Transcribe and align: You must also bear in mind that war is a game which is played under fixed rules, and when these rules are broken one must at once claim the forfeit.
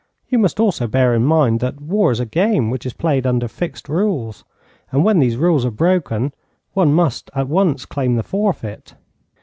You 0.29 0.39
must 0.39 0.59
also 0.59 0.87
bear 0.87 1.13
in 1.13 1.25
mind 1.25 1.59
that 1.59 1.79
war 1.79 2.09
is 2.11 2.19
a 2.19 2.25
game 2.25 2.71
which 2.71 2.87
is 2.87 2.93
played 2.93 3.27
under 3.27 3.47
fixed 3.47 3.87
rules, 3.87 4.43
and 4.91 5.03
when 5.05 5.19
these 5.19 5.37
rules 5.37 5.63
are 5.63 5.69
broken 5.69 6.33
one 6.73 6.91
must 6.91 7.29
at 7.35 7.47
once 7.47 7.85
claim 7.85 8.15
the 8.15 8.23
forfeit. 8.23 8.95